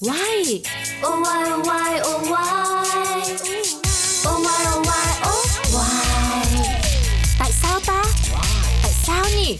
[0.00, 0.62] Why?
[1.02, 3.18] Oh why oh why oh why?
[4.26, 6.04] Oh why oh why oh why?
[7.38, 8.04] Tại sao ta?
[8.82, 9.58] Tại sao nhỉ?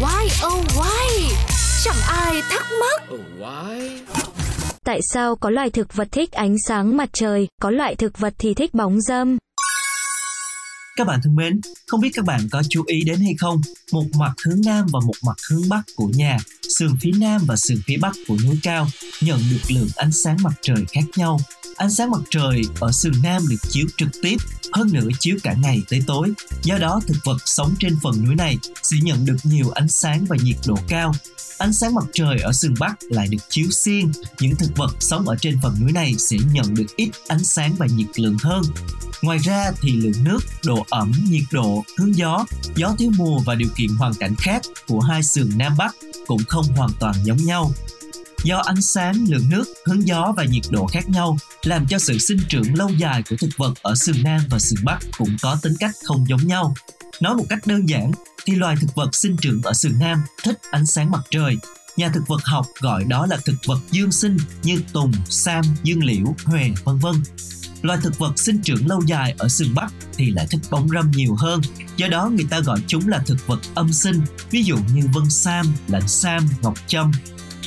[0.00, 1.34] Why oh why?
[1.84, 3.02] Chẳng ai thắc mắc.
[3.14, 3.90] Oh, why?
[4.84, 8.34] Tại sao có loài thực vật thích ánh sáng mặt trời, có loại thực vật
[8.38, 9.38] thì thích bóng râm?
[10.96, 13.60] Các bạn thân mến, không biết các bạn có chú ý đến hay không,
[13.92, 16.38] một mặt hướng nam và một mặt hướng bắc của nhà,
[16.68, 18.88] sườn phía nam và sườn phía bắc của núi cao
[19.20, 21.40] nhận được lượng ánh sáng mặt trời khác nhau.
[21.76, 24.36] Ánh sáng mặt trời ở sườn nam được chiếu trực tiếp,
[24.72, 26.32] hơn nữa chiếu cả ngày tới tối.
[26.62, 30.24] Do đó, thực vật sống trên phần núi này sẽ nhận được nhiều ánh sáng
[30.28, 31.12] và nhiệt độ cao.
[31.58, 35.28] Ánh sáng mặt trời ở sườn Bắc lại được chiếu xiên, những thực vật sống
[35.28, 38.62] ở trên phần núi này sẽ nhận được ít ánh sáng và nhiệt lượng hơn.
[39.24, 42.46] Ngoài ra thì lượng nước, độ ẩm, nhiệt độ, hướng gió,
[42.76, 45.94] gió thiếu mùa và điều kiện hoàn cảnh khác của hai sườn Nam Bắc
[46.26, 47.70] cũng không hoàn toàn giống nhau.
[48.42, 52.18] Do ánh sáng, lượng nước, hướng gió và nhiệt độ khác nhau làm cho sự
[52.18, 55.58] sinh trưởng lâu dài của thực vật ở sườn Nam và sườn Bắc cũng có
[55.62, 56.74] tính cách không giống nhau.
[57.20, 58.12] Nói một cách đơn giản
[58.44, 61.56] thì loài thực vật sinh trưởng ở sườn Nam thích ánh sáng mặt trời.
[61.96, 66.04] Nhà thực vật học gọi đó là thực vật dương sinh như tùng, sam, dương
[66.04, 67.14] liễu, hòe, vân vân.
[67.84, 71.10] Loài thực vật sinh trưởng lâu dài ở sườn Bắc thì lại thích bóng râm
[71.10, 71.60] nhiều hơn,
[71.96, 75.30] do đó người ta gọi chúng là thực vật âm sinh, ví dụ như vân
[75.30, 77.12] sam, lạnh sam, ngọc trâm.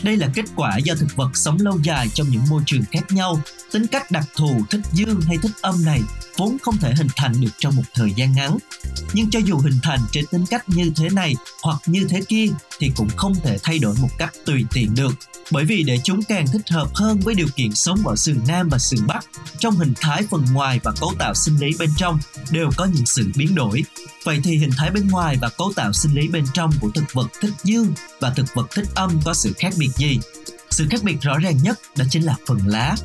[0.04, 3.12] Đây là kết quả do thực vật sống lâu dài trong những môi trường khác
[3.12, 6.02] nhau, tính cách đặc thù thích dương hay thích âm này
[6.38, 8.58] vốn không thể hình thành được trong một thời gian ngắn.
[9.14, 12.48] Nhưng cho dù hình thành trên tính cách như thế này hoặc như thế kia
[12.80, 15.14] thì cũng không thể thay đổi một cách tùy tiện được.
[15.52, 18.70] Bởi vì để chúng càng thích hợp hơn với điều kiện sống ở sườn Nam
[18.70, 19.26] và sườn Bắc,
[19.60, 22.20] trong hình thái phần ngoài và cấu tạo sinh lý bên trong
[22.52, 23.84] đều có những sự biến đổi.
[24.26, 27.14] Vậy thì hình thái bên ngoài và cấu tạo sinh lý bên trong của thực
[27.14, 30.20] vật thích dương và thực vật thích âm có sự khác biệt gì?
[30.70, 32.96] Sự khác biệt rõ ràng nhất đó chính là phần lá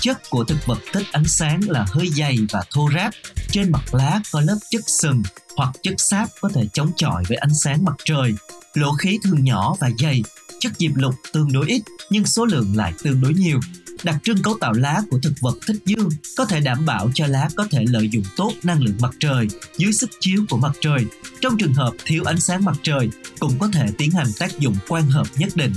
[0.00, 3.12] chất của thực vật thích ánh sáng là hơi dày và thô ráp.
[3.50, 5.22] Trên mặt lá có lớp chất sừng
[5.56, 8.34] hoặc chất sáp có thể chống chọi với ánh sáng mặt trời.
[8.74, 10.22] Lỗ khí thường nhỏ và dày,
[10.60, 13.60] chất diệp lục tương đối ít nhưng số lượng lại tương đối nhiều.
[14.02, 17.26] Đặc trưng cấu tạo lá của thực vật thích dương có thể đảm bảo cho
[17.26, 20.72] lá có thể lợi dụng tốt năng lượng mặt trời dưới sức chiếu của mặt
[20.80, 21.06] trời.
[21.40, 24.76] Trong trường hợp thiếu ánh sáng mặt trời, cũng có thể tiến hành tác dụng
[24.88, 25.72] quan hợp nhất định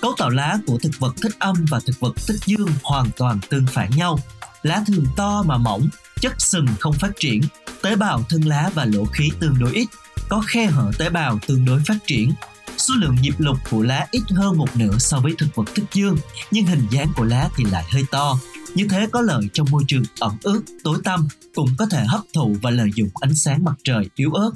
[0.00, 3.40] Cấu tạo lá của thực vật thích âm và thực vật thích dương hoàn toàn
[3.48, 4.18] tương phản nhau.
[4.62, 5.88] Lá thường to mà mỏng,
[6.20, 7.40] chất sừng không phát triển,
[7.82, 9.88] tế bào thân lá và lỗ khí tương đối ít,
[10.28, 12.32] có khe hở tế bào tương đối phát triển.
[12.78, 15.84] Số lượng nhịp lục của lá ít hơn một nửa so với thực vật thích
[15.92, 16.16] dương,
[16.50, 18.38] nhưng hình dáng của lá thì lại hơi to.
[18.74, 22.20] Như thế có lợi trong môi trường ẩm ướt, tối tăm, cũng có thể hấp
[22.34, 24.50] thụ và lợi dụng ánh sáng mặt trời yếu ớt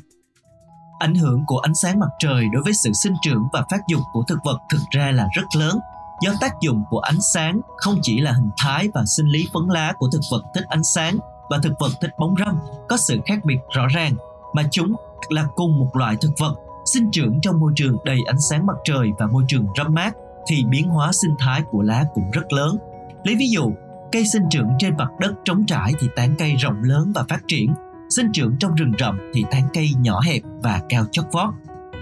[1.03, 4.01] ảnh hưởng của ánh sáng mặt trời đối với sự sinh trưởng và phát dục
[4.13, 5.79] của thực vật thực ra là rất lớn
[6.21, 9.63] do tác dụng của ánh sáng không chỉ là hình thái và sinh lý phấn
[9.69, 11.19] lá của thực vật thích ánh sáng
[11.51, 14.15] và thực vật thích bóng râm có sự khác biệt rõ ràng
[14.55, 14.97] mà chúng
[15.29, 18.77] là cùng một loại thực vật sinh trưởng trong môi trường đầy ánh sáng mặt
[18.85, 20.15] trời và môi trường râm mát
[20.47, 22.77] thì biến hóa sinh thái của lá cũng rất lớn.
[23.25, 23.73] Lấy ví dụ,
[24.13, 27.41] cây sinh trưởng trên mặt đất trống trải thì tán cây rộng lớn và phát
[27.47, 27.75] triển,
[28.09, 31.55] sinh trưởng trong rừng rậm thì tán cây nhỏ hẹp và cao chót vót.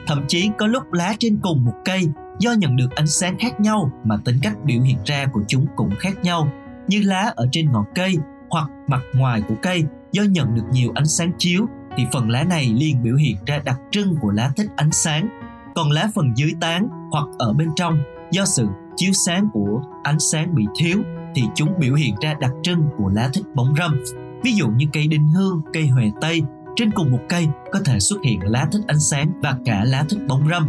[0.07, 2.09] Thậm chí có lúc lá trên cùng một cây
[2.39, 5.67] do nhận được ánh sáng khác nhau mà tính cách biểu hiện ra của chúng
[5.77, 6.49] cũng khác nhau.
[6.89, 8.17] Như lá ở trên ngọn cây
[8.51, 11.67] hoặc mặt ngoài của cây do nhận được nhiều ánh sáng chiếu
[11.97, 15.29] thì phần lá này liền biểu hiện ra đặc trưng của lá thích ánh sáng.
[15.75, 17.99] Còn lá phần dưới tán hoặc ở bên trong
[18.31, 20.99] do sự chiếu sáng của ánh sáng bị thiếu
[21.35, 24.01] thì chúng biểu hiện ra đặc trưng của lá thích bóng râm.
[24.43, 26.43] Ví dụ như cây đinh hương, cây hòe tây,
[26.77, 30.05] trên cùng một cây có thể xuất hiện lá thích ánh sáng và cả lá
[30.09, 30.69] thích bóng râm.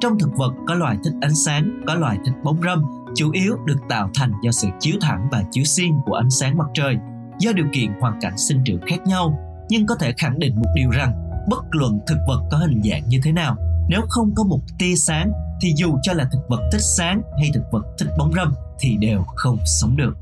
[0.00, 2.82] Trong thực vật có loài thích ánh sáng, có loài thích bóng râm,
[3.14, 6.58] chủ yếu được tạo thành do sự chiếu thẳng và chiếu xiên của ánh sáng
[6.58, 6.96] mặt trời.
[7.38, 9.38] Do điều kiện hoàn cảnh sinh trưởng khác nhau,
[9.68, 11.12] nhưng có thể khẳng định một điều rằng
[11.50, 13.56] bất luận thực vật có hình dạng như thế nào,
[13.88, 17.50] nếu không có một tia sáng thì dù cho là thực vật thích sáng hay
[17.54, 20.16] thực vật thích bóng râm thì đều không sống được.